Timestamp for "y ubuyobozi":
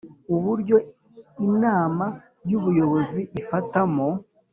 2.49-3.21